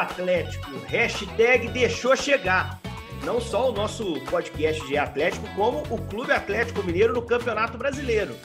[0.00, 0.70] Atlético.
[0.86, 2.80] Hashtag deixou chegar.
[3.24, 8.36] Não só o nosso podcast GE Atlético, como o Clube Atlético Mineiro no Campeonato Brasileiro.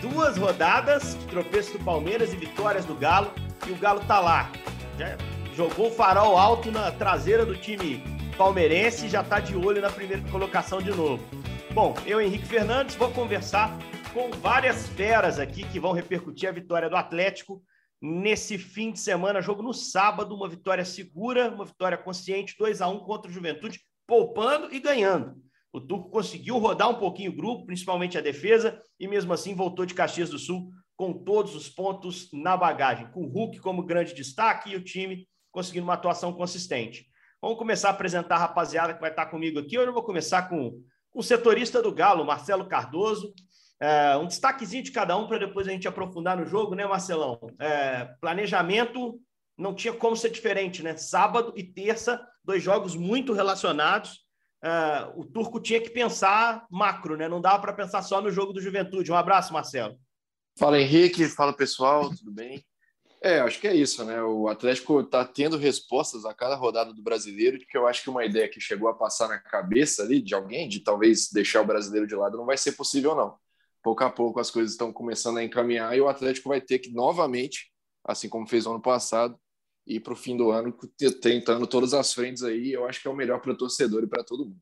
[0.00, 3.32] Duas rodadas, tropeço do Palmeiras e vitórias do Galo.
[3.66, 4.50] E o Galo tá lá.
[4.98, 5.16] Já
[5.54, 8.02] jogou o farol alto na traseira do time
[8.36, 11.22] palmeirense e já tá de olho na primeira colocação de novo.
[11.72, 13.76] Bom, eu, Henrique Fernandes, vou conversar
[14.12, 17.62] com várias feras aqui que vão repercutir a vitória do Atlético
[18.00, 19.40] nesse fim de semana.
[19.40, 23.80] Jogo no sábado, uma vitória segura, uma vitória consciente, 2 a 1 contra o Juventude,
[24.06, 25.36] poupando e ganhando.
[25.72, 29.84] O Turco conseguiu rodar um pouquinho o grupo, principalmente a defesa, e mesmo assim voltou
[29.84, 34.14] de Caxias do Sul com todos os pontos na bagagem, com o Hulk como grande
[34.14, 37.06] destaque e o time conseguindo uma atuação consistente.
[37.40, 39.78] Vamos começar a apresentar a rapaziada que vai estar comigo aqui.
[39.78, 40.82] Hoje eu vou começar com
[41.14, 43.32] o setorista do Galo, Marcelo Cardoso.
[43.80, 47.38] É, um destaquezinho de cada um para depois a gente aprofundar no jogo, né, Marcelão?
[47.60, 49.20] É, planejamento
[49.56, 50.96] não tinha como ser diferente, né?
[50.96, 54.24] Sábado e terça, dois jogos muito relacionados.
[54.62, 57.28] É, o Turco tinha que pensar macro, né?
[57.28, 59.12] Não dava para pensar só no jogo do Juventude.
[59.12, 59.96] Um abraço, Marcelo.
[60.58, 61.28] Fala, Henrique.
[61.28, 62.10] Fala, pessoal.
[62.10, 62.64] Tudo bem?
[63.20, 64.20] É, acho que é isso, né?
[64.22, 68.24] O Atlético está tendo respostas a cada rodada do brasileiro, que eu acho que uma
[68.24, 72.06] ideia que chegou a passar na cabeça ali de alguém, de talvez deixar o brasileiro
[72.06, 73.36] de lado, não vai ser possível, não
[73.82, 76.92] pouco a pouco as coisas estão começando a encaminhar e o Atlético vai ter que
[76.92, 77.70] novamente,
[78.04, 79.38] assim como fez no ano passado,
[79.86, 80.76] ir para o fim do ano
[81.20, 82.72] tentando todas as frentes aí.
[82.72, 84.60] Eu acho que é o melhor para o torcedor e para todo mundo.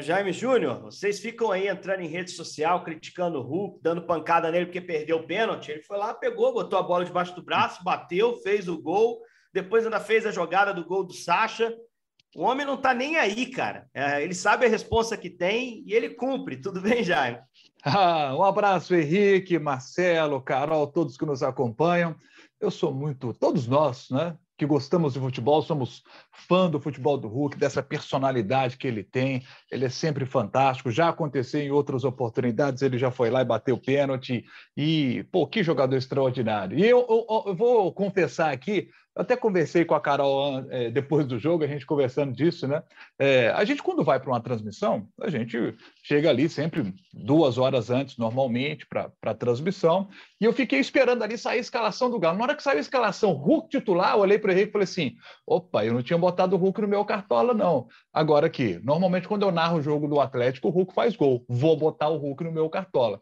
[0.00, 4.66] Jaime Júnior, vocês ficam aí entrando em rede social, criticando o Hulk, dando pancada nele
[4.66, 5.72] porque perdeu o pênalti.
[5.72, 9.20] Ele foi lá, pegou, botou a bola debaixo do braço, bateu, fez o gol.
[9.52, 11.74] Depois ainda fez a jogada do gol do Sacha.
[12.36, 13.88] O homem não tá nem aí, cara.
[13.92, 16.60] É, ele sabe a responsa que tem e ele cumpre.
[16.60, 17.40] Tudo bem, Jaime?
[17.82, 22.14] Ah, um abraço, Henrique, Marcelo, Carol, todos que nos acompanham.
[22.60, 24.36] Eu sou muito, todos nós, né?
[24.58, 29.42] Que gostamos de futebol, somos fã do futebol do Hulk, dessa personalidade que ele tem.
[29.72, 30.90] Ele é sempre fantástico.
[30.90, 34.44] Já aconteceu em outras oportunidades, ele já foi lá e bateu pênalti.
[34.76, 36.78] E, pô, que jogador extraordinário.
[36.78, 41.26] E eu, eu, eu vou confessar aqui, eu até conversei com a Carol é, depois
[41.26, 42.82] do jogo, a gente conversando disso, né?
[43.18, 47.90] É, a gente, quando vai para uma transmissão, a gente chega ali sempre duas horas
[47.90, 50.08] antes, normalmente, para a transmissão,
[50.40, 52.38] e eu fiquei esperando ali sair a escalação do Galo.
[52.38, 54.84] Na hora que saiu a escalação Hulk titular, eu olhei para o Henrique e falei
[54.84, 57.88] assim: opa, eu não tinha botado o Hulk no meu cartola, não.
[58.12, 61.44] Agora aqui, normalmente quando eu narro o jogo do Atlético, o Hulk faz gol.
[61.48, 63.20] Vou botar o Hulk no meu cartola.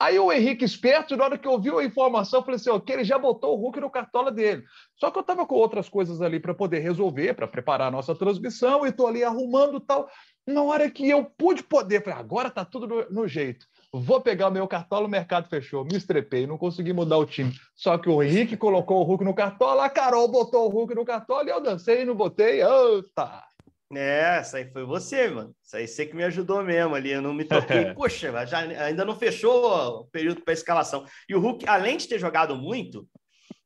[0.00, 3.18] Aí o Henrique esperto, na hora que ouviu a informação, falei assim, que ele já
[3.18, 4.64] botou o Hulk no cartola dele.
[4.96, 8.14] Só que eu estava com outras coisas ali para poder resolver, para preparar a nossa
[8.14, 10.08] transmissão, e estou ali arrumando tal.
[10.46, 13.66] Na hora que eu pude poder, falei, agora está tudo no, no, jeito.
[13.92, 15.84] Vou pegar o meu cartola, o mercado fechou.
[15.84, 17.52] Me estrepei, não consegui mudar o time.
[17.76, 21.04] Só que o Henrique colocou o Hulk no cartola, a Carol botou o Hulk no
[21.04, 22.62] cartola e eu dancei e não botei.
[22.62, 23.49] Eita!
[23.92, 25.54] É, essa aí foi você, mano.
[25.62, 27.10] Isso aí você que me ajudou mesmo ali.
[27.10, 27.92] Eu não me toquei.
[27.94, 31.04] Poxa, já, ainda não fechou o período para escalação.
[31.28, 33.08] E o Hulk, além de ter jogado muito,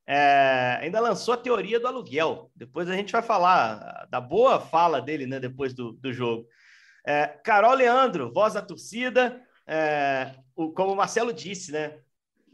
[0.07, 2.51] é, ainda lançou a teoria do aluguel.
[2.57, 5.39] Depois a gente vai falar da boa fala dele, né?
[5.39, 6.47] Depois do, do jogo.
[7.07, 9.43] É, Carol Leandro, voz da torcida.
[9.67, 11.99] É, o, como o Marcelo disse, né?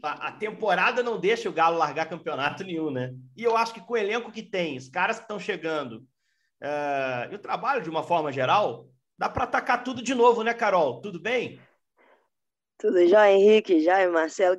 [0.03, 3.13] A, a, temporada não deixa o Galo largar campeonato nenhum, né?
[3.37, 6.05] E eu acho que com o elenco que tem, os caras que estão chegando
[6.61, 10.53] uh, e o trabalho de uma forma geral, dá para atacar tudo de novo, né,
[10.53, 11.01] Carol?
[11.01, 11.59] Tudo bem?
[12.77, 14.57] Tudo já, Henrique, já, Marcelo.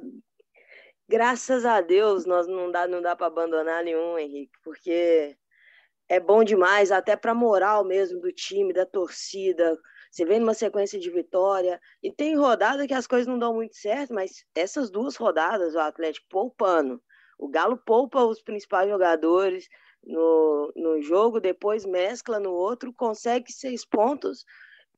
[1.08, 5.36] Graças a Deus, nós não dá, não dá para abandonar nenhum, Henrique, porque
[6.08, 9.76] é bom demais, até para moral mesmo do time, da torcida.
[10.10, 13.76] Você vem numa sequência de vitória e tem rodada que as coisas não dão muito
[13.76, 17.02] certo, mas essas duas rodadas o Atlético poupando,
[17.38, 19.66] o Galo poupa os principais jogadores,
[20.04, 24.44] no, no jogo, depois mescla no outro, consegue seis pontos.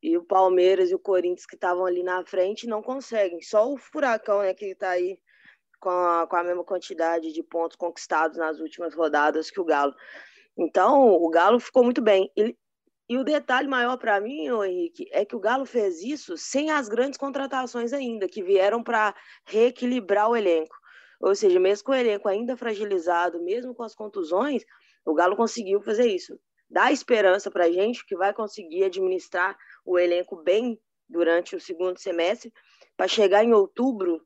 [0.03, 3.41] E o Palmeiras e o Corinthians que estavam ali na frente não conseguem.
[3.41, 5.19] Só o Furacão, né, que está aí
[5.81, 9.95] com a, com a mesma quantidade de pontos conquistados nas últimas rodadas que o Galo.
[10.57, 12.31] Então, o Galo ficou muito bem.
[12.37, 12.57] E,
[13.09, 16.89] e o detalhe maior para mim, Henrique, é que o Galo fez isso sem as
[16.89, 19.15] grandes contratações ainda, que vieram para
[19.45, 20.75] reequilibrar o elenco.
[21.21, 24.65] Ou seja, mesmo com o elenco ainda fragilizado, mesmo com as contusões,
[25.05, 26.39] o Galo conseguiu fazer isso.
[26.69, 31.99] Dá esperança para a gente que vai conseguir administrar o elenco bem durante o segundo
[31.99, 32.53] semestre,
[32.97, 34.25] para chegar em outubro,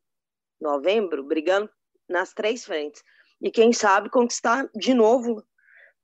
[0.61, 1.69] novembro, brigando
[2.09, 3.03] nas três frentes.
[3.41, 5.45] E quem sabe conquistar de novo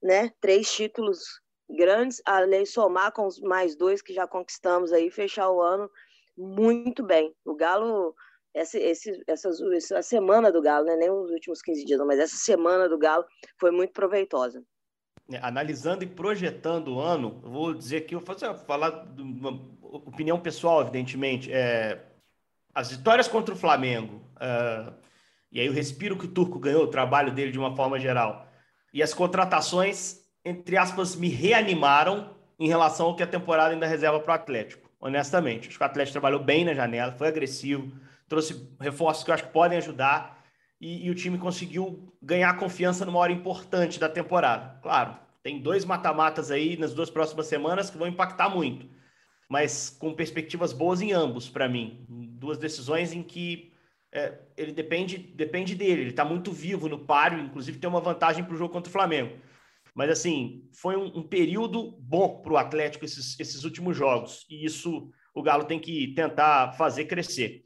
[0.03, 5.11] né, três títulos grandes, além de somar com os mais dois que já conquistamos aí,
[5.11, 5.91] fechar o ano
[6.37, 7.35] muito bem.
[7.45, 8.15] O Galo,
[8.55, 12.37] esse, esse, essa, essa semana do Galo, né, nem os últimos 15 dias, mas essa
[12.37, 13.25] semana do Galo
[13.59, 14.63] foi muito proveitosa.
[15.31, 20.39] É, analisando e projetando o ano, vou dizer que eu vou falar de uma opinião
[20.39, 21.51] pessoal, evidentemente.
[21.53, 22.01] É,
[22.75, 24.93] as vitórias contra o Flamengo, uh,
[25.51, 28.49] e aí o respiro que o Turco ganhou, o trabalho dele de uma forma geral,
[28.93, 34.21] e as contratações, entre aspas, me reanimaram em relação ao que a temporada ainda reserva
[34.21, 35.69] para o Atlético, honestamente.
[35.69, 37.93] Acho que o Atlético trabalhou bem na janela, foi agressivo,
[38.29, 40.43] trouxe reforços que eu acho que podem ajudar,
[40.81, 44.79] e, e o time conseguiu ganhar confiança numa hora importante da temporada.
[44.83, 48.89] Claro, tem dois mata-matas aí nas duas próximas semanas que vão impactar muito
[49.49, 52.05] mas com perspectivas boas em ambos, para mim.
[52.09, 53.73] Duas decisões em que
[54.13, 58.45] é, ele depende, depende dele, ele está muito vivo no páreo, inclusive tem uma vantagem
[58.45, 59.37] para o jogo contra o Flamengo.
[59.95, 64.65] Mas, assim, foi um, um período bom para o Atlético esses, esses últimos jogos, e
[64.65, 67.65] isso o Galo tem que tentar fazer crescer.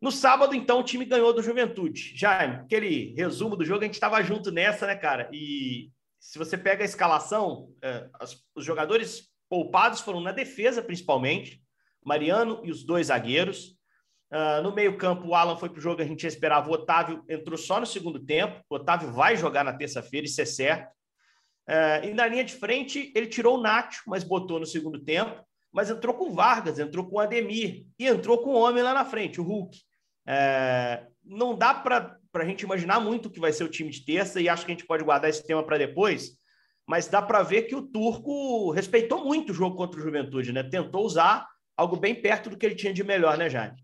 [0.00, 2.12] No sábado, então, o time ganhou do Juventude.
[2.16, 5.28] Jaime, aquele resumo do jogo, a gente estava junto nessa, né, cara?
[5.32, 11.62] E se você pega a escalação, é, as, os jogadores poupados foram na defesa, principalmente,
[12.04, 13.78] Mariano e os dois zagueiros.
[14.32, 16.70] Uh, no meio-campo, o Alan foi para o jogo, a gente esperava.
[16.70, 18.62] O Otávio entrou só no segundo tempo.
[18.70, 20.88] O Otávio vai jogar na terça-feira, isso é certo.
[21.68, 25.44] Uh, e na linha de frente, ele tirou o Nacho, mas botou no segundo tempo.
[25.72, 29.40] Mas entrou com Vargas, entrou com Ademir e entrou com o homem lá na frente,
[29.40, 29.78] o Hulk.
[30.30, 34.04] Uh, não dá para a gente imaginar muito o que vai ser o time de
[34.04, 36.38] terça e acho que a gente pode guardar esse tema para depois
[36.90, 40.64] mas dá para ver que o Turco respeitou muito o jogo contra o Juventude, né?
[40.64, 41.46] Tentou usar
[41.76, 43.76] algo bem perto do que ele tinha de melhor, né, Jaime?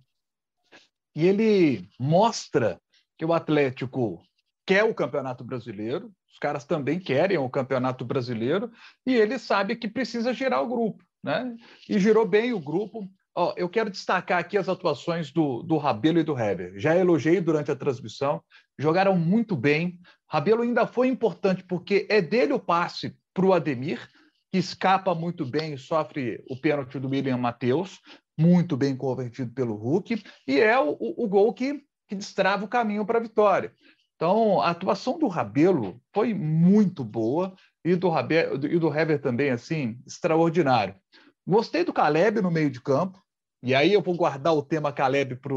[1.15, 2.81] E ele mostra
[3.17, 4.21] que o Atlético
[4.67, 8.73] quer o Campeonato Brasileiro, os caras também querem o Campeonato Brasileiro,
[9.07, 11.55] e ele sabe que precisa girar o grupo, né?
[11.89, 13.09] E girou bem o grupo.
[13.39, 16.73] Ó, eu quero destacar aqui as atuações do, do Rabelo e do Heber.
[16.79, 18.43] Já elogiei durante a transmissão,
[18.79, 20.01] jogaram muito bem.
[20.27, 24.09] Rabelo ainda foi importante porque é dele o passe para o Ademir,
[24.51, 28.01] que escapa muito bem e sofre o pênalti do William Matheus,
[28.39, 33.05] muito bem convertido pelo Hulk, e é o, o gol que, que destrava o caminho
[33.05, 33.71] para a vitória.
[34.15, 37.55] Então, a atuação do Rabelo foi muito boa
[37.85, 40.95] e do, Rabelo, e do Heber também, assim, extraordinário.
[41.47, 43.23] Gostei do Caleb no meio de campo,
[43.63, 45.55] e aí eu vou guardar o tema Caleb para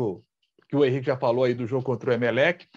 [0.68, 2.68] que o Henrique já falou aí do jogo contra o Emelec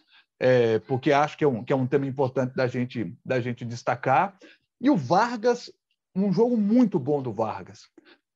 [0.45, 3.65] é, porque acho que é, um, que é um tema importante da gente, da gente
[3.65, 4.37] destacar.
[4.81, 5.73] E o Vargas,
[6.17, 7.89] um jogo muito bom do Vargas.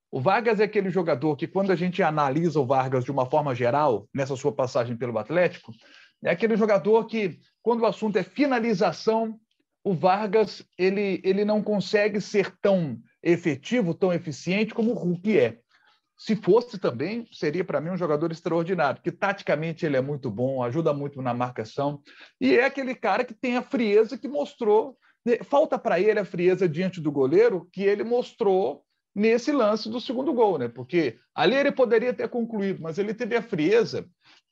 [0.09, 3.57] O Vargas é aquele jogador que, quando a gente analisa o Vargas de uma forma
[3.57, 5.73] geral, nessa sua passagem pelo Atlético,
[6.23, 9.41] é aquele jogador que, quando o assunto é finalização,
[9.83, 15.59] o Vargas ele, ele não consegue ser tão efetivo, tão eficiente como o Hulk é.
[16.17, 20.63] Se fosse também, seria para mim um jogador extraordinário, porque taticamente ele é muito bom,
[20.63, 22.01] ajuda muito na marcação,
[22.41, 24.97] e é aquele cara que tem a frieza que mostrou.
[25.25, 30.01] Né, falta para ele a frieza diante do goleiro que ele mostrou nesse lance do
[30.01, 30.69] segundo gol, né?
[30.69, 34.07] Porque ali ele poderia ter concluído, mas ele teve a frieza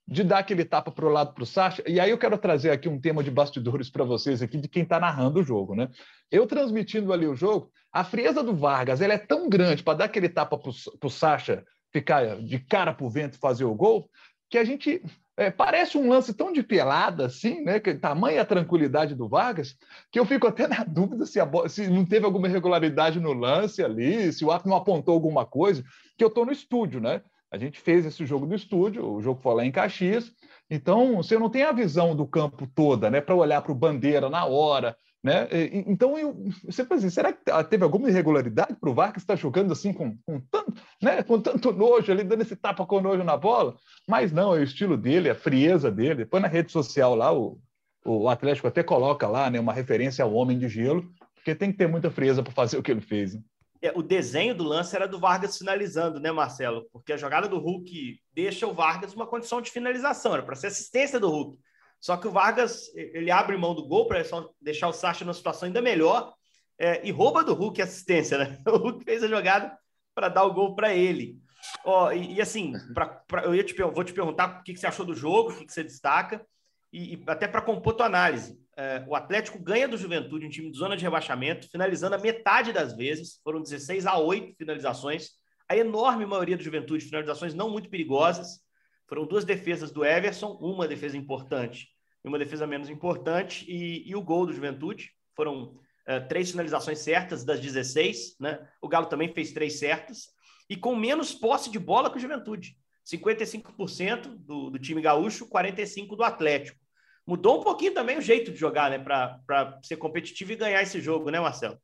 [0.07, 1.83] de dar aquele tapa para o lado para o Sacha.
[1.87, 4.83] E aí eu quero trazer aqui um tema de bastidores para vocês aqui de quem
[4.83, 5.89] está narrando o jogo, né?
[6.31, 10.05] Eu transmitindo ali o jogo, a frieza do Vargas ela é tão grande para dar
[10.05, 14.11] aquele tapa para o Sacha ficar de cara para o vento fazer o gol,
[14.51, 15.01] que a gente
[15.37, 17.81] é, parece um lance tão de pelada assim, né?
[17.81, 19.77] Que tamanha tranquilidade do Vargas,
[20.11, 24.33] que eu fico até na dúvida se, se não teve alguma irregularidade no lance ali,
[24.33, 25.83] se o árbitro não apontou alguma coisa,
[26.17, 27.23] que eu estou no estúdio, né?
[27.55, 30.33] A gente fez esse jogo no estúdio, o jogo foi lá em Caxias.
[30.69, 34.29] Então, você não tem a visão do campo toda, né, para olhar para o bandeira
[34.29, 35.47] na hora, né?
[35.87, 36.35] Então, eu,
[36.65, 39.93] você pensa assim, será que teve alguma irregularidade para o VAR que está jogando assim
[39.93, 43.77] com, com, tanto, né, com tanto nojo, ali dando esse tapa com nojo na bola?
[44.09, 46.17] Mas não, é o estilo dele, a frieza dele.
[46.17, 47.61] Depois na rede social lá, o,
[48.05, 51.79] o Atlético até coloca lá né, uma referência ao Homem de Gelo, porque tem que
[51.79, 53.37] ter muita frieza para fazer o que ele fez.
[53.37, 53.45] Hein?
[53.85, 56.89] É, o desenho do lance era do Vargas finalizando, né, Marcelo?
[56.91, 60.69] Porque a jogada do Hulk deixa o Vargas uma condição de finalização, era para ser
[60.69, 61.59] assistência do Hulk.
[62.01, 64.23] Só que o Vargas ele abre mão do gol para
[64.59, 66.33] deixar o Sacha numa situação ainda melhor
[66.79, 68.59] é, e rouba do Hulk assistência, né?
[68.67, 69.77] O Hulk fez a jogada
[70.15, 71.37] para dar o gol para ele.
[71.85, 74.87] Ó, e, e assim, pra, pra, eu te, vou te perguntar o que, que você
[74.87, 76.43] achou do jogo, o que, que você destaca.
[76.91, 78.59] e, e até para compor tua análise.
[78.77, 82.73] É, o Atlético ganha do Juventude, um time de zona de rebaixamento, finalizando a metade
[82.73, 85.31] das vezes, foram 16 a 8 finalizações.
[85.69, 88.61] A enorme maioria do Juventude, finalizações não muito perigosas.
[89.09, 91.89] Foram duas defesas do Everson, uma defesa importante
[92.25, 95.11] e uma defesa menos importante, e, e o gol do Juventude.
[95.37, 98.67] Foram é, três finalizações certas das 16, né?
[98.81, 100.29] O Galo também fez três certas,
[100.69, 102.77] e com menos posse de bola que o Juventude.
[103.07, 106.79] 55% do, do time gaúcho, 45% do Atlético.
[107.27, 108.99] Mudou um pouquinho também o jeito de jogar, né?
[108.99, 111.79] Para ser competitivo e ganhar esse jogo, né, Marcelo?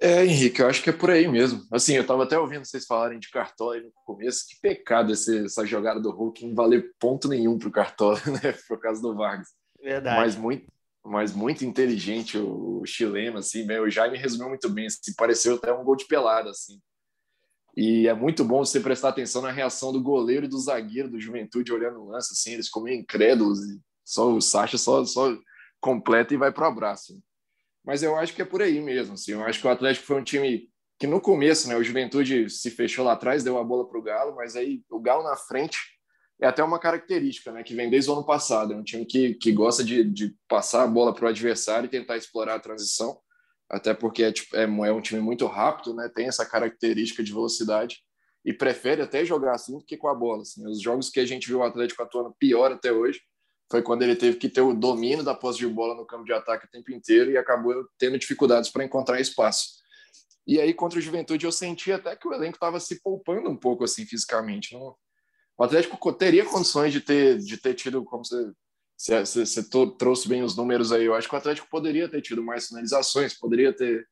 [0.00, 1.62] É, Henrique, eu acho que é por aí mesmo.
[1.72, 4.44] Assim, eu estava até ouvindo vocês falarem de Cartola no começo.
[4.48, 8.54] Que pecado esse, essa jogada do Hulk não valer ponto nenhum para o Cartola, né?
[8.68, 9.48] Por causa do Vargas.
[9.80, 10.16] Verdade.
[10.16, 10.66] Mas muito,
[11.04, 13.80] mas muito inteligente o, o chileno, assim, né?
[13.80, 14.88] O Jaime resumiu muito bem.
[14.90, 16.80] Se assim, pareceu até um gol de pelada, assim.
[17.76, 21.20] E é muito bom você prestar atenção na reação do goleiro e do zagueiro do
[21.20, 23.58] Juventude olhando o lance, assim, eles meio incrédulos,
[24.04, 25.36] só o Sacha só, só
[25.80, 27.20] completa e vai para o abraço.
[27.84, 30.20] Mas eu acho que é por aí mesmo, assim, eu acho que o Atlético foi
[30.20, 33.86] um time que no começo, né, o Juventude se fechou lá atrás, deu a bola
[33.86, 35.78] para o Galo, mas aí o Galo na frente
[36.40, 39.34] é até uma característica, né, que vem desde o ano passado, é um time que,
[39.34, 43.18] que gosta de, de passar a bola para o adversário e tentar explorar a transição,
[43.74, 46.08] até porque é, tipo, é, é, um time muito rápido, né?
[46.08, 47.98] Tem essa característica de velocidade
[48.44, 50.42] e prefere até jogar assim do que com a bola.
[50.42, 50.64] Assim.
[50.66, 53.20] Os jogos que a gente viu o Atlético atuando pior até hoje
[53.68, 56.32] foi quando ele teve que ter o domínio da posse de bola no campo de
[56.32, 59.82] ataque o tempo inteiro e acabou tendo dificuldades para encontrar espaço.
[60.46, 63.56] E aí contra o Juventude eu senti até que o elenco estava se poupando um
[63.56, 64.72] pouco assim fisicamente.
[64.74, 64.94] Não...
[65.58, 68.52] O Atlético teria condições de ter de ter tido, como você
[68.96, 69.62] você
[69.98, 71.04] trouxe bem os números aí.
[71.04, 74.06] Eu acho que o Atlético poderia ter tido mais finalizações, poderia ter,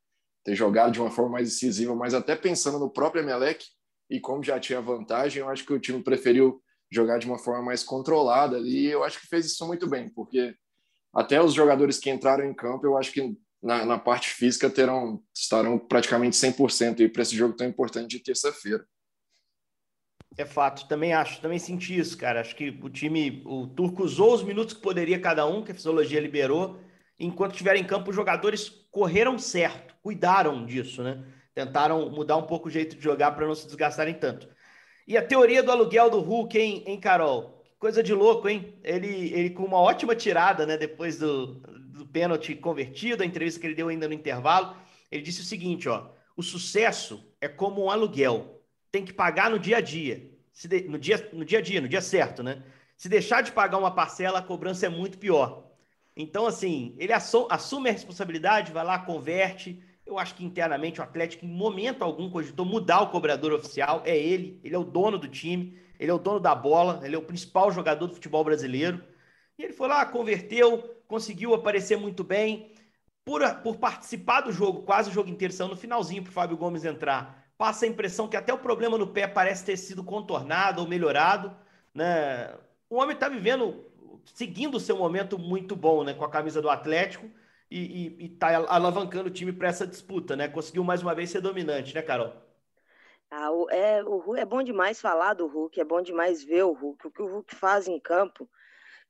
[0.44, 3.64] ter jogado de uma forma mais decisiva, mas até pensando no próprio Emelec,
[4.10, 7.62] e como já tinha vantagem, eu acho que o time preferiu jogar de uma forma
[7.62, 10.54] mais controlada e eu acho que fez isso muito bem, porque
[11.14, 15.22] até os jogadores que entraram em campo, eu acho que na, na parte física terão
[15.34, 18.84] estarão praticamente 100% e para esse jogo tão importante de terça-feira.
[20.36, 22.40] É fato, também acho, também senti isso, cara.
[22.40, 25.74] Acho que o time, o Turco usou os minutos que poderia cada um, que a
[25.74, 26.80] fisiologia liberou.
[27.18, 31.22] Enquanto estiveram em campo, os jogadores correram certo, cuidaram disso, né?
[31.54, 34.48] Tentaram mudar um pouco o jeito de jogar para não se desgastarem tanto.
[35.06, 37.62] E a teoria do aluguel do Hulk, hein, hein Carol?
[37.78, 38.78] Coisa de louco, hein?
[38.82, 40.78] Ele, ele com uma ótima tirada, né?
[40.78, 41.60] Depois do,
[41.92, 44.74] do pênalti convertido, a entrevista que ele deu ainda no intervalo,
[45.10, 46.08] ele disse o seguinte, ó.
[46.34, 48.61] O sucesso é como um aluguel
[48.92, 50.30] tem que pagar no dia a dia.
[50.68, 52.62] De, no, dia, no dia a dia, no dia certo, né?
[52.94, 55.72] Se deixar de pagar uma parcela, a cobrança é muito pior.
[56.14, 59.82] Então, assim, ele assume a responsabilidade, vai lá, converte.
[60.04, 64.02] Eu acho que internamente o Atlético, em momento algum, cogitou mudar o cobrador oficial.
[64.04, 67.16] É ele, ele é o dono do time, ele é o dono da bola, ele
[67.16, 69.02] é o principal jogador do futebol brasileiro.
[69.58, 72.70] E ele foi lá, converteu, conseguiu aparecer muito bem.
[73.24, 76.56] Por, por participar do jogo, quase o jogo inteiro, saiu no finalzinho para o Fábio
[76.56, 80.80] Gomes entrar passa a impressão que até o problema no pé parece ter sido contornado
[80.80, 81.56] ou melhorado.
[81.94, 82.52] Né?
[82.90, 83.86] O homem está vivendo,
[84.34, 86.12] seguindo o seu momento muito bom né?
[86.12, 87.30] com a camisa do Atlético
[87.70, 90.34] e está alavancando o time para essa disputa.
[90.34, 90.48] Né?
[90.48, 92.32] Conseguiu mais uma vez ser dominante, né, Carol?
[93.30, 97.06] Ah, é, o, é bom demais falar do Hulk, é bom demais ver o Hulk.
[97.06, 98.50] O que o Hulk faz em campo,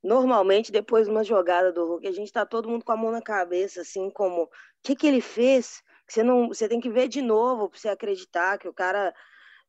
[0.03, 3.11] normalmente, depois de uma jogada do Hulk, a gente está todo mundo com a mão
[3.11, 4.51] na cabeça, assim, como o
[4.83, 5.83] que, que ele fez?
[6.09, 9.15] Você não, você tem que ver de novo para você acreditar que o cara,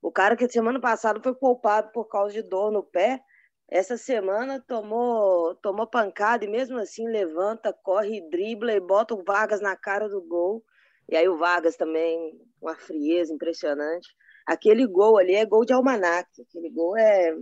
[0.02, 3.22] o cara que semana passada foi poupado por causa de dor no pé,
[3.70, 9.62] essa semana tomou, tomou pancada e mesmo assim levanta, corre, dribla e bota o Vargas
[9.62, 10.64] na cara do gol.
[11.10, 14.10] E aí o Vargas também, uma frieza impressionante.
[14.46, 16.30] Aquele gol ali é gol de almanac.
[16.42, 17.36] Aquele gol é,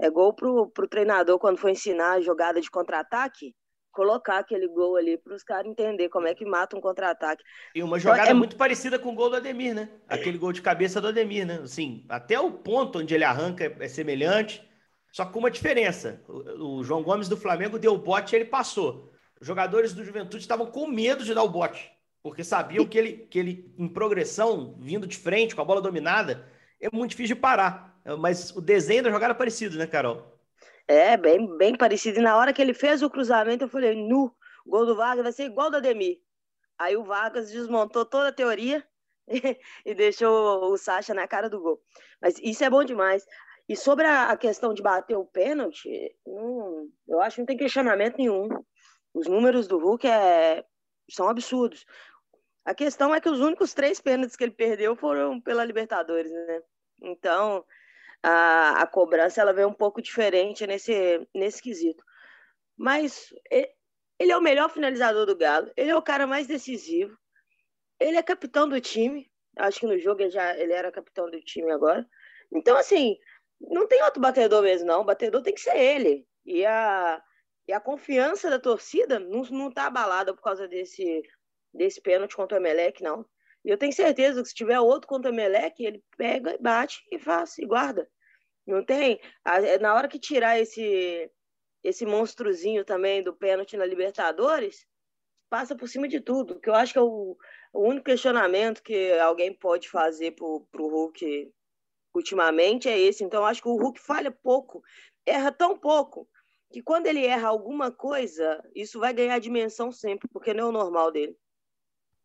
[0.00, 3.54] é gol pro, pro treinador quando for ensinar a jogada de contra-ataque
[3.94, 7.42] colocar aquele gol ali para os caras entender como é que mata um contra-ataque.
[7.74, 8.38] E uma jogada então, é...
[8.38, 9.88] muito parecida com o gol do Ademir, né?
[10.08, 11.60] Aquele gol de cabeça do Ademir, né?
[11.62, 14.68] Assim, até o ponto onde ele arranca é, é semelhante,
[15.12, 16.22] só com uma diferença.
[16.28, 19.12] O, o João Gomes do Flamengo deu o bote e ele passou.
[19.40, 21.90] Os jogadores do Juventude estavam com medo de dar o bote,
[22.22, 26.46] porque sabiam que ele, que ele, em progressão, vindo de frente, com a bola dominada,
[26.80, 27.94] é muito difícil de parar.
[28.18, 30.33] Mas o desenho da jogada é parecido, né, Carol?
[30.86, 32.18] É, bem, bem parecido.
[32.18, 34.34] E na hora que ele fez o cruzamento, eu falei, nu,
[34.66, 36.20] o gol do Vargas vai ser igual do Ademir.
[36.78, 38.86] Aí o Vargas desmontou toda a teoria
[39.84, 41.80] e, deixou o Sacha na cara do gol.
[42.20, 43.24] Mas isso é bom demais.
[43.68, 45.88] E sobre a, questão de bater o pênalti,
[47.08, 48.48] eu acho que não tem questionamento nenhum.
[49.14, 50.64] Os números do Hulk é,
[51.10, 51.86] são absurdos.
[52.64, 56.62] A questão é que os únicos três pênaltis que ele perdeu foram pela Libertadores, né?
[57.02, 57.64] Então,
[58.24, 62.02] a, a cobrança ela vem um pouco diferente nesse, nesse quesito.
[62.76, 63.32] mas
[64.18, 67.16] ele é o melhor finalizador do Galo, ele é o cara mais decisivo,
[68.00, 71.40] ele é capitão do time, acho que no jogo ele, já, ele era capitão do
[71.40, 72.06] time agora.
[72.52, 73.16] Então, assim,
[73.60, 75.02] não tem outro batedor mesmo, não.
[75.02, 76.26] O batedor tem que ser ele.
[76.44, 77.22] E a,
[77.68, 81.22] e a confiança da torcida não, não tá abalada por causa desse,
[81.72, 83.24] desse pênalti contra o Emelec, não.
[83.64, 87.18] E eu tenho certeza que se tiver outro contra o Emelec, ele pega, bate e
[87.18, 88.08] faz, e guarda.
[88.66, 89.20] Não tem?
[89.80, 91.30] Na hora que tirar esse,
[91.82, 94.86] esse monstruzinho também do pênalti na Libertadores,
[95.48, 96.60] passa por cima de tudo.
[96.60, 97.36] Que eu acho que é o,
[97.72, 101.52] o único questionamento que alguém pode fazer pro, pro Hulk
[102.14, 103.24] ultimamente é esse.
[103.24, 104.82] Então, eu acho que o Hulk falha pouco,
[105.26, 106.28] erra tão pouco,
[106.70, 110.72] que quando ele erra alguma coisa, isso vai ganhar dimensão sempre, porque não é o
[110.72, 111.36] normal dele.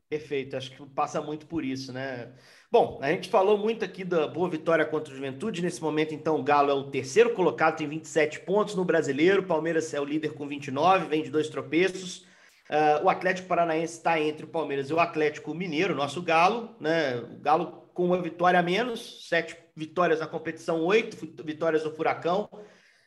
[0.09, 2.33] Perfeito, acho que passa muito por isso, né?
[2.71, 5.61] Bom, a gente falou muito aqui da boa vitória contra o Juventude.
[5.61, 9.43] Nesse momento, então, o Galo é o terceiro colocado, tem 27 pontos no brasileiro.
[9.43, 12.25] Palmeiras é o líder com 29, vem de dois tropeços.
[12.71, 17.17] Uh, o Atlético Paranaense está entre o Palmeiras e o Atlético Mineiro, nosso Galo, né?
[17.17, 22.49] O Galo com uma vitória a menos, sete vitórias na competição, oito vitórias no Furacão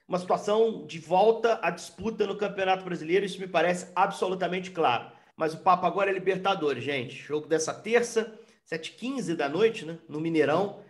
[0.07, 5.11] uma situação de volta à disputa no Campeonato Brasileiro, isso me parece absolutamente claro.
[5.37, 7.17] Mas o papo agora é Libertadores, gente.
[7.17, 8.39] Jogo dessa terça,
[8.71, 9.99] 7h15 da noite, né?
[10.09, 10.81] No Mineirão.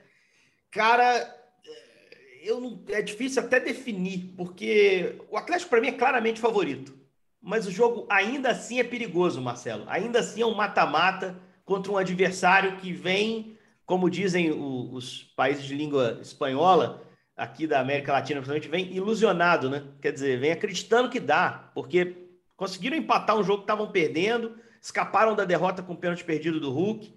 [0.71, 6.41] Cara, eh, eu não, é difícil até definir, porque o Atlético, para mim, é claramente
[6.41, 6.99] favorito.
[7.41, 9.85] Mas o jogo ainda assim é perigoso, Marcelo.
[9.89, 15.65] Ainda assim é um mata-mata contra um adversário que vem, como dizem o, os países
[15.65, 17.03] de língua espanhola,
[17.37, 19.83] aqui da América Latina, principalmente, vem ilusionado, né?
[20.01, 22.22] Quer dizer, vem acreditando que dá, porque
[22.63, 26.71] conseguiram empatar um jogo que estavam perdendo, escaparam da derrota com o pênalti perdido do
[26.71, 27.13] Hulk.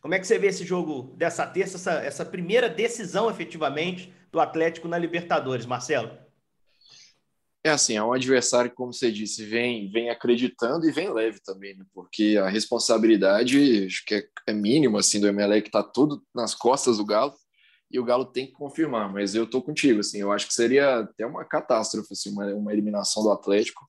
[0.00, 4.40] Como é que você vê esse jogo dessa terça, essa, essa primeira decisão efetivamente do
[4.40, 6.10] Atlético na Libertadores, Marcelo?
[7.62, 11.38] É assim, é um adversário que, como você disse, vem, vem acreditando e vem leve
[11.44, 11.84] também, né?
[11.94, 16.96] porque a responsabilidade acho que é, é mínima assim, do Emelec, está tudo nas costas
[16.96, 17.34] do Galo
[17.88, 21.00] e o Galo tem que confirmar, mas eu tô contigo, assim, eu acho que seria
[21.00, 23.88] até uma catástrofe, assim, uma, uma eliminação do Atlético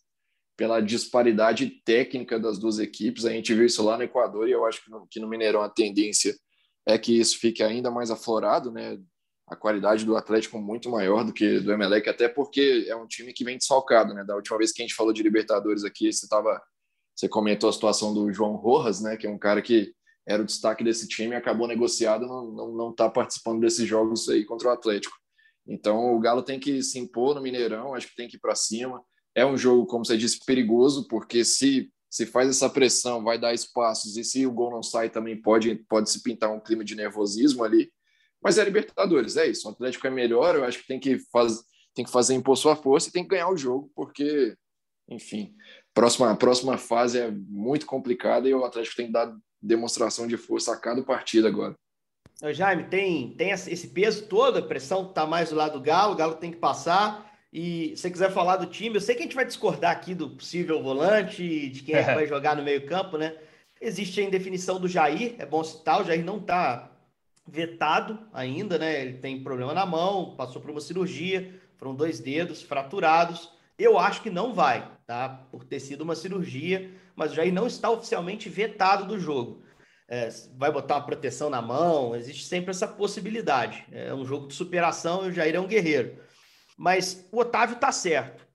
[0.59, 4.65] pela disparidade técnica das duas equipes, a gente viu isso lá no Equador e eu
[4.65, 6.37] acho que no, que no Mineirão a tendência
[6.85, 8.99] é que isso fique ainda mais aflorado, né,
[9.47, 13.31] a qualidade do Atlético muito maior do que do Emelec, até porque é um time
[13.31, 16.27] que vem desfalcado, né, da última vez que a gente falou de Libertadores aqui, você
[16.27, 16.61] tava,
[17.15, 19.93] você comentou a situação do João Rojas, né, que é um cara que
[20.27, 24.71] era o destaque desse time, acabou negociado, não está participando desses jogos aí contra o
[24.71, 25.15] Atlético.
[25.65, 28.55] Então o Galo tem que se impor no Mineirão, acho que tem que ir para
[28.55, 29.01] cima.
[29.35, 33.53] É um jogo, como você disse, perigoso, porque se se faz essa pressão, vai dar
[33.53, 36.95] espaços, e se o gol não sai, também pode, pode se pintar um clima de
[36.95, 37.91] nervosismo ali.
[38.41, 39.67] Mas é Libertadores, é isso.
[39.67, 41.61] O Atlético é melhor, eu acho que tem que, faz,
[41.93, 44.55] tem que fazer impor sua força e tem que ganhar o jogo, porque,
[45.07, 45.53] enfim,
[45.93, 50.73] próxima, próxima fase é muito complicada e o Atlético tem que dar demonstração de força
[50.73, 51.75] a cada partida agora.
[52.53, 56.15] Jaime, tem, tem esse peso todo, a pressão está mais do lado do Galo, o
[56.15, 57.28] Galo tem que passar.
[57.51, 60.13] E se você quiser falar do time, eu sei que a gente vai discordar aqui
[60.13, 63.35] do possível volante, de quem é que vai jogar no meio-campo, né?
[63.81, 66.91] Existe a indefinição do Jair, é bom citar, o Jair não está
[67.47, 69.01] vetado ainda, né?
[69.01, 73.51] Ele tem problema na mão, passou por uma cirurgia, foram dois dedos fraturados.
[73.77, 75.29] Eu acho que não vai, tá?
[75.49, 79.61] Por ter sido uma cirurgia mas o Jair não está oficialmente vetado do jogo.
[80.07, 83.85] É, vai botar uma proteção na mão, existe sempre essa possibilidade.
[83.91, 86.15] É um jogo de superação e o Jair é um guerreiro.
[86.79, 88.47] Mas o Otávio está certo.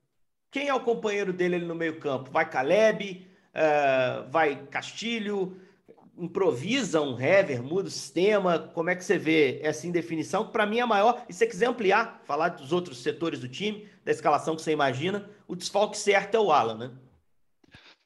[0.51, 2.31] Quem é o companheiro dele no meio-campo?
[2.31, 5.61] Vai Caleb, é, vai Castilho,
[6.17, 8.59] improvisa um Hever, muda o sistema.
[8.59, 10.49] Como é que você vê essa indefinição?
[10.49, 11.23] Para mim é maior.
[11.29, 14.73] E se você quiser ampliar, falar dos outros setores do time, da escalação que você
[14.73, 16.91] imagina, o desfalque certo é o Alan, né?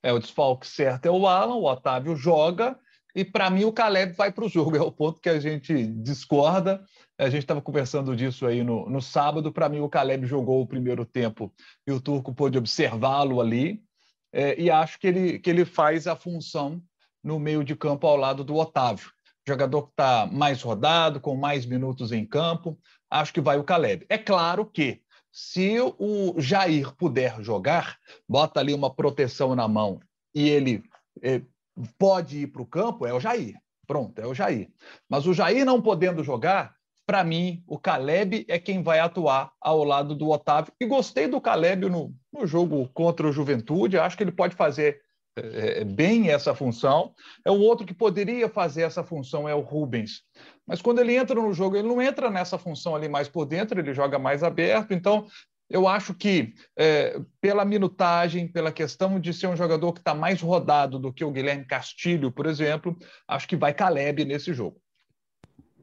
[0.02, 2.76] É, o desfalque certo é o Alan, o Otávio joga,
[3.14, 4.74] e para mim o Caleb vai para o jogo.
[4.76, 6.85] É o ponto que a gente discorda.
[7.18, 9.52] A gente estava conversando disso aí no, no sábado.
[9.52, 11.52] Para mim, o Caleb jogou o primeiro tempo
[11.87, 13.83] e o Turco pôde observá-lo ali.
[14.33, 16.81] É, e acho que ele, que ele faz a função
[17.22, 19.11] no meio de campo ao lado do Otávio.
[19.46, 22.78] Jogador que está mais rodado, com mais minutos em campo.
[23.11, 24.07] Acho que vai o Caleb.
[24.09, 25.00] É claro que
[25.33, 30.00] se o Jair puder jogar, bota ali uma proteção na mão
[30.35, 30.83] e ele
[31.22, 31.42] eh,
[31.98, 33.57] pode ir para o campo, é o Jair.
[33.87, 34.70] Pronto, é o Jair.
[35.09, 36.74] Mas o Jair não podendo jogar,
[37.08, 40.74] para mim, o Caleb é quem vai atuar ao lado do Otávio.
[40.78, 43.96] E gostei do Caleb no, no jogo contra o Juventude.
[43.96, 45.00] Acho que ele pode fazer
[45.34, 47.14] é, bem essa função.
[47.46, 50.20] É o outro que poderia fazer essa função é o Rubens.
[50.66, 53.80] Mas quando ele entra no jogo, ele não entra nessa função ali mais por dentro,
[53.80, 54.92] ele joga mais aberto.
[54.92, 55.26] Então,
[55.70, 60.40] Eu acho que, é, pela minutagem, pela questão de ser um jogador que está mais
[60.40, 64.80] rodado do que o Guilherme Castilho, por exemplo, acho que vai Caleb nesse jogo.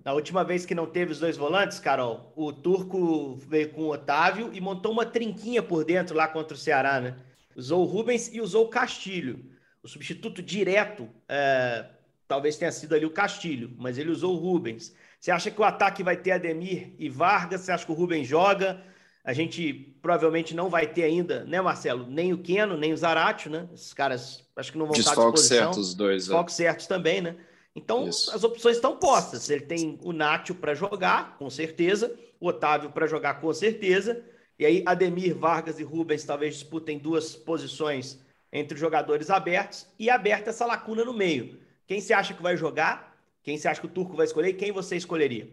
[0.05, 3.91] Na última vez que não teve os dois volantes, Carol, o Turco veio com o
[3.91, 7.15] Otávio e montou uma trinquinha por dentro lá contra o Ceará, né?
[7.55, 9.43] Usou o Rubens e usou o Castilho.
[9.81, 11.85] O substituto direto é,
[12.27, 14.93] talvez tenha sido ali o Castilho, mas ele usou o Rubens.
[15.19, 17.61] Você acha que o ataque vai ter Ademir e Vargas?
[17.61, 18.83] Você acha que o Rubens joga?
[19.23, 22.05] A gente provavelmente não vai ter ainda, né, Marcelo?
[22.07, 23.67] Nem o Keno, nem o Zaratio, né?
[23.73, 25.57] Esses caras acho que não vão Desfalque estar à disposição.
[25.73, 26.23] certos os dois.
[26.25, 26.55] Desfalque é.
[26.55, 27.35] certos também, né?
[27.75, 28.33] Então, Isso.
[28.33, 29.49] as opções estão postas.
[29.49, 34.23] Ele tem o Nátio para jogar, com certeza, o Otávio para jogar, com certeza.
[34.57, 38.17] E aí, Ademir, Vargas e Rubens talvez disputem duas posições
[38.51, 41.59] entre os jogadores abertos e aberta essa lacuna no meio.
[41.85, 43.13] Quem você acha que vai jogar?
[43.43, 44.49] Quem você acha que o Turco vai escolher?
[44.49, 45.51] E quem você escolheria?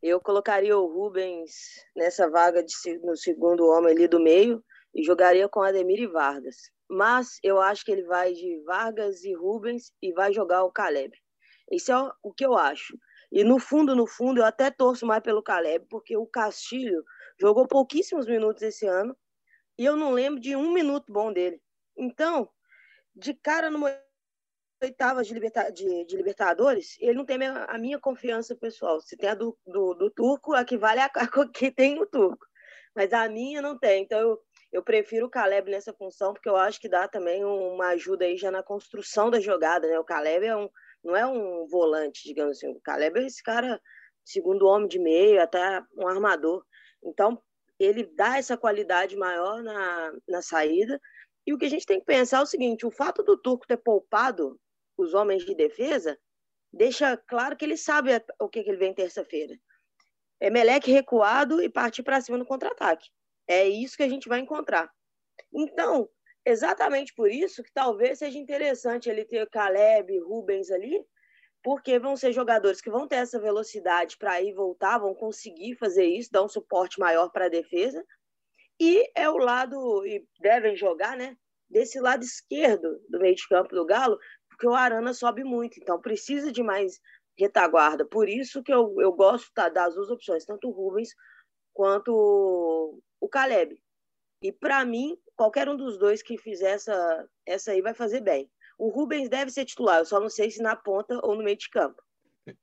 [0.00, 4.62] Eu colocaria o Rubens nessa vaga de, no segundo homem ali do meio
[4.94, 9.32] e jogaria com Ademir e Vargas mas eu acho que ele vai de Vargas e
[9.32, 11.16] Rubens e vai jogar o Caleb.
[11.70, 12.98] Isso é o que eu acho.
[13.32, 17.02] E no fundo, no fundo, eu até torço mais pelo Caleb, porque o Castilho
[17.40, 19.16] jogou pouquíssimos minutos esse ano
[19.78, 21.62] e eu não lembro de um minuto bom dele.
[21.96, 22.46] Então,
[23.16, 23.90] de cara numa
[24.82, 29.00] oitava de, liberta de, de, Libertadores, ele não tem a minha confiança pessoal.
[29.00, 32.06] Se tem a do, do, do Turco, a que vale a, a que tem o
[32.06, 32.44] Turco.
[32.94, 34.02] Mas a minha não tem.
[34.02, 34.38] Então, eu,
[34.72, 38.38] eu prefiro o Caleb nessa função, porque eu acho que dá também uma ajuda aí
[38.38, 39.98] já na construção da jogada, né?
[39.98, 40.68] O Caleb é um,
[41.04, 42.68] não é um volante, digamos assim.
[42.68, 43.78] O Caleb é esse cara,
[44.24, 46.64] segundo homem de meio, até um armador.
[47.04, 47.40] Então,
[47.78, 50.98] ele dá essa qualidade maior na, na saída.
[51.46, 53.66] E o que a gente tem que pensar é o seguinte: o fato do Turco
[53.66, 54.58] ter poupado
[54.96, 56.18] os homens de defesa
[56.72, 59.54] deixa claro que ele sabe o que, que ele vem terça-feira.
[60.40, 63.10] É Meleque recuado e partir para cima no contra-ataque.
[63.46, 64.90] É isso que a gente vai encontrar.
[65.52, 66.08] Então,
[66.44, 71.04] exatamente por isso que talvez seja interessante ele ter Caleb, Rubens ali,
[71.62, 75.76] porque vão ser jogadores que vão ter essa velocidade para ir e voltar, vão conseguir
[75.76, 78.04] fazer isso, dar um suporte maior para a defesa.
[78.80, 81.36] E é o lado, e devem jogar, né?
[81.70, 86.00] Desse lado esquerdo do meio de campo do Galo, porque o Arana sobe muito, então
[86.00, 86.98] precisa de mais
[87.38, 88.04] retaguarda.
[88.04, 91.10] Por isso que eu, eu gosto tá, das duas opções, tanto o Rubens
[91.72, 93.78] quanto o Caleb.
[94.42, 98.50] E para mim, qualquer um dos dois que fizer essa, essa aí vai fazer bem.
[98.76, 101.56] O Rubens deve ser titular, eu só não sei se na ponta ou no meio
[101.56, 102.02] de campo.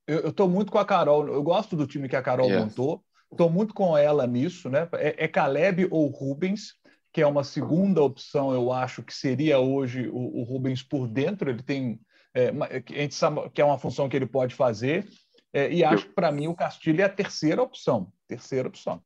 [0.06, 2.60] Eu estou muito com a Carol, eu gosto do time que a Carol yes.
[2.60, 4.90] montou, estou muito com ela nisso, né?
[4.96, 6.74] É, é, Caleb ou Rubens,
[7.14, 11.50] que é uma segunda opção, eu acho que seria hoje o, o Rubens por dentro,
[11.50, 12.02] ele tem.
[12.34, 15.08] É, a gente sabe que é uma função que ele pode fazer,
[15.54, 18.12] é, e acho que para mim o Castilho é a terceira opção.
[18.28, 19.02] Terceira opção.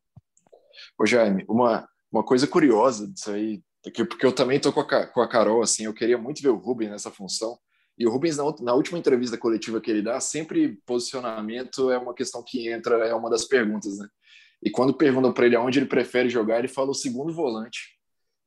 [0.98, 5.22] Ô Jaime, uma, uma coisa curiosa disso aí, porque eu também tô com a, com
[5.22, 7.58] a Carol, assim, eu queria muito ver o Rubens nessa função,
[7.98, 12.14] e o Rubens, na, na, última entrevista coletiva que ele dá, sempre posicionamento é uma
[12.14, 14.08] questão que entra, é uma das perguntas, né?
[14.64, 18.00] E quando perguntam para ele aonde ele prefere jogar, ele fala o segundo volante,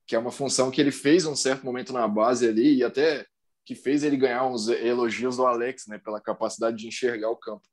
[0.07, 3.25] que é uma função que ele fez um certo momento na base ali e até
[3.65, 7.67] que fez ele ganhar uns elogios do Alex, né, pela capacidade de enxergar o campo.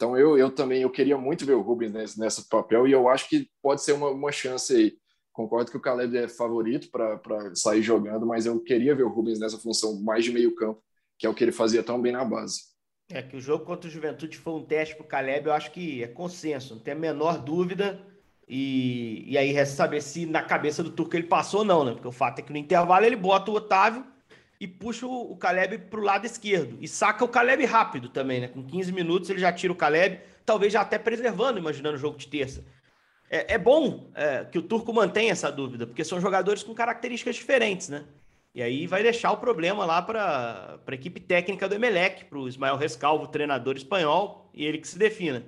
[0.00, 3.06] Então eu, eu também eu queria muito ver o Rubens nesse, nesse papel e eu
[3.06, 4.94] acho que pode ser uma, uma chance aí.
[5.30, 9.38] Concordo que o Caleb é favorito para sair jogando, mas eu queria ver o Rubens
[9.38, 10.82] nessa função mais de meio campo,
[11.18, 12.62] que é o que ele fazia tão bem na base.
[13.10, 15.70] É que o jogo contra o Juventude foi um teste para o Caleb, eu acho
[15.70, 18.00] que é consenso, não tem a menor dúvida.
[18.48, 21.92] E, e aí resta saber se na cabeça do Turco ele passou ou não, né?
[21.92, 24.02] Porque o fato é que no intervalo ele bota o Otávio
[24.60, 26.76] e puxa o, Caleb para o lado esquerdo.
[26.82, 28.48] E saca o Caleb rápido também, né?
[28.48, 32.18] Com 15 minutos ele já tira o Caleb, talvez já até preservando, imaginando o jogo
[32.18, 32.62] de terça.
[33.30, 37.36] É, é bom é, que o Turco mantenha essa dúvida, porque são jogadores com características
[37.36, 38.04] diferentes, né?
[38.54, 42.48] E aí vai deixar o problema lá para a equipe técnica do Emelec, para o
[42.48, 45.46] Ismael Rescalvo, treinador espanhol, e ele que se defina.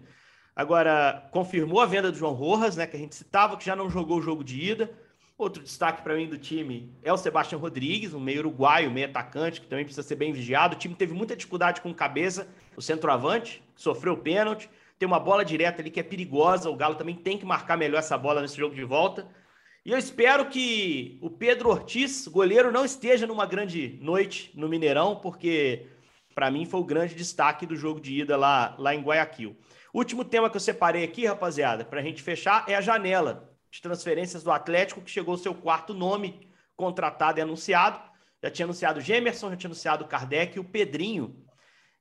[0.55, 2.87] Agora, confirmou a venda do João Rojas, né?
[2.87, 4.90] Que a gente citava que já não jogou o jogo de ida.
[5.42, 9.61] Outro destaque para mim do time é o Sebastião Rodrigues, um meio uruguaio, meio atacante,
[9.61, 10.76] que também precisa ser bem vigiado.
[10.76, 15.83] O time teve muita dificuldade com cabeça, o centroavante, sofreu pênalti, tem uma bola direta
[15.83, 16.70] ali que é perigosa.
[16.70, 19.26] O Galo também tem que marcar melhor essa bola nesse jogo de volta.
[19.85, 25.16] E eu espero que o Pedro Ortiz, goleiro, não esteja numa grande noite no Mineirão,
[25.16, 25.88] porque
[26.37, 29.57] para mim foi o grande destaque do jogo de ida lá, lá em Guayaquil.
[29.92, 33.80] Último tema que eu separei aqui, rapaziada, para a gente fechar, é a janela de
[33.80, 37.98] transferências do Atlético, que chegou ao seu quarto nome contratado e anunciado.
[38.42, 41.42] Já tinha anunciado o Gemerson, já tinha anunciado o Kardec e o Pedrinho.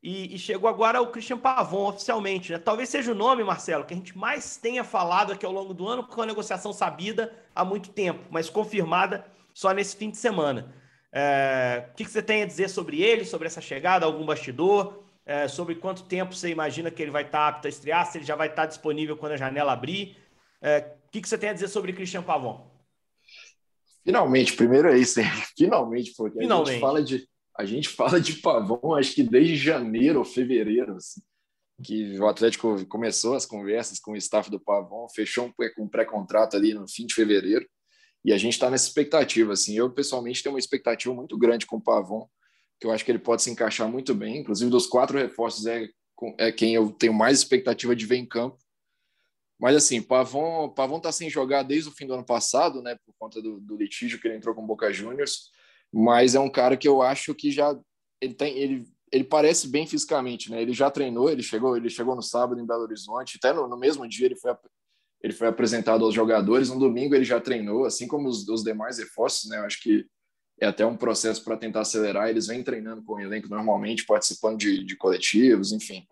[0.04, 2.58] E, e, chegou agora o Christian Pavon oficialmente, né?
[2.58, 5.88] Talvez seja o nome, Marcelo, que a gente mais tenha falado aqui ao longo do
[5.88, 10.74] ano, com a negociação sabida há muito tempo, mas confirmada só nesse fim de semana.
[11.14, 15.04] É, o que, que, você tem a dizer sobre ele, sobre essa chegada, algum bastidor,
[15.24, 18.26] é, sobre quanto tempo você imagina que ele vai estar apto a estrear, se ele
[18.26, 20.18] já vai estar disponível quando a janela abrir?
[20.60, 22.70] É, o que, que você tem a dizer sobre Christian Pavon?
[24.04, 25.28] Finalmente, primeiro é isso, hein?
[25.58, 26.70] finalmente, porque Finalmente.
[26.70, 30.96] a gente fala de a gente fala de Pavão, acho que desde janeiro ou fevereiro,
[30.96, 31.22] assim,
[31.84, 36.74] que o Atlético começou as conversas com o staff do Pavão, fechou um pré-contrato ali
[36.74, 37.68] no fim de fevereiro,
[38.24, 39.54] e a gente está nessa expectativa.
[39.54, 42.28] Assim, eu pessoalmente tenho uma expectativa muito grande com o Pavão,
[42.80, 44.38] que eu acho que ele pode se encaixar muito bem.
[44.38, 45.88] Inclusive, dos quatro reforços, é,
[46.38, 48.58] é quem eu tenho mais expectativa de ver em campo.
[49.62, 53.14] Mas assim, Pavon Pavon está sem jogar desde o fim do ano passado, né, por
[53.20, 55.52] conta do, do litígio que ele entrou com o Boca Juniors
[55.92, 57.78] mas é um cara que eu acho que já
[58.22, 60.62] ele tem ele ele parece bem fisicamente, né?
[60.62, 63.78] Ele já treinou, ele chegou, ele chegou no sábado em Belo Horizonte, até no, no
[63.78, 64.56] mesmo dia ele foi
[65.22, 68.98] ele foi apresentado aos jogadores, no domingo ele já treinou, assim como os, os demais
[69.00, 69.58] reforços, né?
[69.58, 70.06] Eu acho que
[70.62, 72.30] é até um processo para tentar acelerar.
[72.30, 76.08] Eles vêm treinando com o elenco normalmente, participando de, de coletivos, enfim.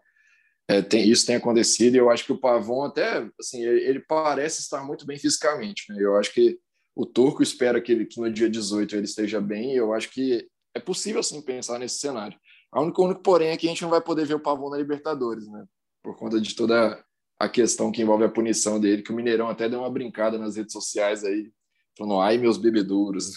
[0.70, 4.00] É, tem, isso tem acontecido e eu acho que o Pavon até, assim, ele, ele
[4.02, 5.98] parece estar muito bem fisicamente, né?
[6.00, 6.60] Eu acho que
[6.96, 10.12] o Turco espera que, ele, que no dia 18 ele esteja bem, e eu acho
[10.12, 12.38] que é possível sim pensar nesse cenário.
[12.72, 14.78] A única, único porém é que a gente não vai poder ver o Pavão na
[14.78, 15.66] Libertadores, né?
[16.04, 17.04] Por conta de toda
[17.40, 20.56] a questão que envolve a punição dele, que o Mineirão até deu uma brincada nas
[20.56, 21.52] redes sociais aí,
[21.98, 23.32] falando, ai meus bebeduros.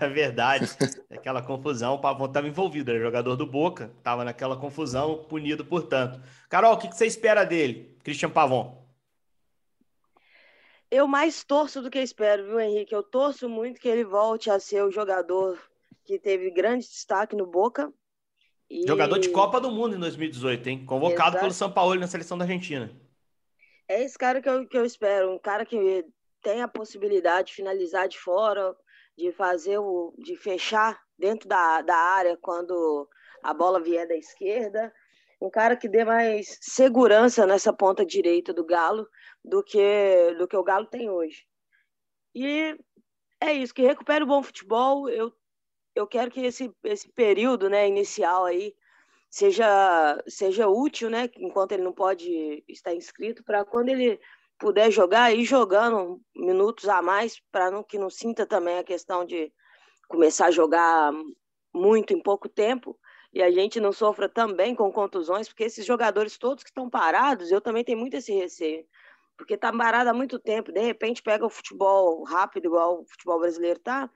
[0.00, 0.66] É verdade,
[1.10, 6.20] aquela confusão, o Pavão estava envolvido, era jogador do Boca, estava naquela confusão, punido portanto.
[6.48, 8.84] Carol, o que você espera dele, Christian Pavão?
[10.90, 12.94] Eu mais torço do que espero, viu, Henrique?
[12.94, 15.58] Eu torço muito que ele volte a ser o jogador
[16.04, 17.92] que teve grande destaque no Boca.
[18.70, 18.86] E...
[18.86, 20.86] Jogador de Copa do Mundo em 2018, hein?
[20.86, 21.40] Convocado Exato.
[21.40, 22.90] pelo São Paulo na seleção da Argentina.
[23.88, 26.04] É esse cara que eu, que eu espero, um cara que
[26.42, 28.74] tem a possibilidade de finalizar de fora,
[29.16, 30.14] de fazer o.
[30.18, 33.08] de fechar dentro da, da área quando
[33.42, 34.92] a bola vier da esquerda
[35.40, 39.06] um cara que dê mais segurança nessa ponta direita do Galo
[39.44, 41.46] do que do que o Galo tem hoje.
[42.34, 42.76] E
[43.40, 45.08] é isso, que recupere o bom futebol.
[45.08, 45.32] Eu,
[45.94, 48.74] eu quero que esse, esse período né, inicial aí
[49.30, 51.28] seja, seja útil, né?
[51.38, 54.18] Enquanto ele não pode estar inscrito, para quando ele
[54.58, 59.24] puder jogar, ir jogando minutos a mais, para não, que não sinta também a questão
[59.24, 59.52] de
[60.08, 61.12] começar a jogar
[61.74, 62.98] muito em pouco tempo,
[63.32, 67.50] e a gente não sofra também com contusões, porque esses jogadores todos que estão parados,
[67.50, 68.86] eu também tenho muito esse receio,
[69.36, 73.38] porque está parado há muito tempo, de repente pega o futebol rápido, igual o futebol
[73.38, 74.10] brasileiro tá,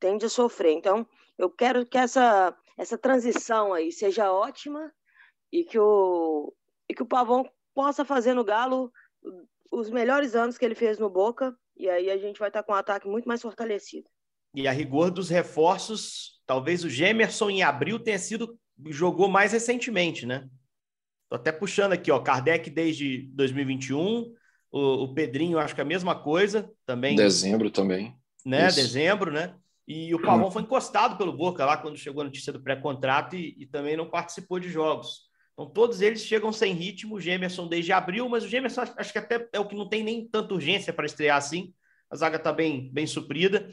[0.00, 0.72] tende a sofrer.
[0.72, 1.06] Então,
[1.38, 4.92] eu quero que essa, essa transição aí seja ótima
[5.52, 6.52] e que o,
[6.88, 8.90] e que o Pavão possa fazer no Galo
[9.70, 12.66] os melhores anos que ele fez no Boca, e aí a gente vai estar tá
[12.66, 14.08] com um ataque muito mais fortalecido.
[14.54, 20.26] E a rigor dos reforços, talvez o Gemerson em abril tenha sido jogou mais recentemente,
[20.26, 20.48] né?
[21.28, 24.32] Tô até puxando aqui, ó, Kardec desde 2021,
[24.70, 27.16] o, o Pedrinho acho que é a mesma coisa também.
[27.16, 28.14] Dezembro também.
[28.44, 28.68] Né?
[28.68, 28.76] Isso.
[28.76, 29.54] Dezembro, né?
[29.88, 33.54] E o Pavão foi encostado pelo Boca lá quando chegou a notícia do pré-contrato e,
[33.58, 35.28] e, também não participou de jogos.
[35.56, 39.18] Então todos eles chegam sem ritmo, o Gemerson desde abril, mas o Gemerson acho, que
[39.18, 41.72] até é o que não tem nem tanta urgência para estrear assim.
[42.10, 43.66] A zaga está bem, bem suprida.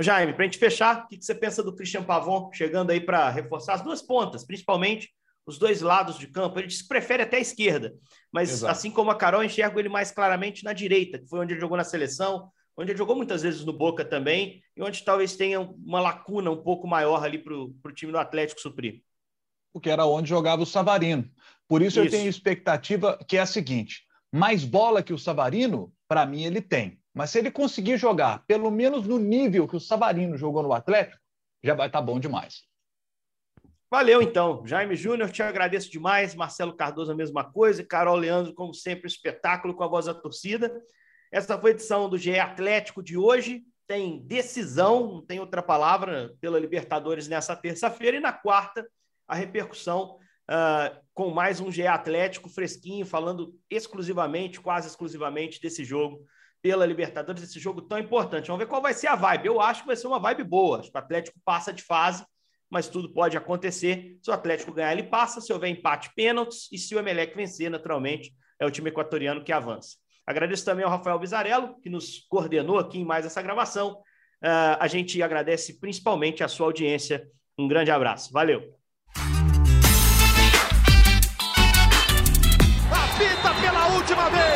[0.00, 3.30] Jaime, para a gente fechar, o que você pensa do Christian Pavon chegando aí para
[3.30, 5.10] reforçar as duas pontas, principalmente
[5.46, 6.58] os dois lados de campo?
[6.58, 7.94] Ele se prefere até a esquerda,
[8.32, 8.72] mas Exato.
[8.72, 11.76] assim como a Carol, enxergo ele mais claramente na direita, que foi onde ele jogou
[11.76, 16.00] na seleção, onde ele jogou muitas vezes no Boca também, e onde talvez tenha uma
[16.00, 19.02] lacuna um pouco maior ali para o time do Atlético suprir.
[19.72, 21.28] Porque era onde jogava o Savarino.
[21.68, 22.08] Por isso, isso.
[22.08, 26.60] eu tenho expectativa que é a seguinte: mais bola que o Savarino, para mim, ele
[26.60, 27.00] tem.
[27.14, 31.20] Mas se ele conseguir jogar pelo menos no nível que o Savarino jogou no Atlético,
[31.62, 32.68] já vai estar tá bom demais.
[33.90, 34.66] Valeu, então.
[34.66, 36.34] Jaime Júnior, te agradeço demais.
[36.34, 37.82] Marcelo Cardoso, a mesma coisa.
[37.82, 40.70] Carol Leandro, como sempre, espetáculo com a voz da torcida.
[41.32, 43.62] Essa foi a edição do GE Atlético de hoje.
[43.86, 48.18] Tem decisão, não tem outra palavra, pela Libertadores nessa terça-feira.
[48.18, 48.86] E na quarta,
[49.28, 56.24] a repercussão uh, com mais um GE Atlético fresquinho, falando exclusivamente, quase exclusivamente, desse jogo
[56.62, 58.48] pela Libertadores, esse jogo tão importante.
[58.48, 59.46] Vamos ver qual vai ser a vibe.
[59.46, 60.80] Eu acho que vai ser uma vibe boa.
[60.80, 62.24] Acho que o Atlético passa de fase,
[62.68, 64.18] mas tudo pode acontecer.
[64.22, 65.40] Se o Atlético ganhar, ele passa.
[65.40, 66.68] Se houver empate, pênaltis.
[66.72, 69.96] E se o Emelec vencer, naturalmente, é o time equatoriano que avança.
[70.26, 73.92] Agradeço também ao Rafael Bizarello, que nos coordenou aqui em mais essa gravação.
[74.42, 77.26] Uh, a gente agradece principalmente a sua audiência.
[77.56, 78.32] Um grande abraço.
[78.32, 78.77] Valeu!
[84.08, 84.47] Última vez.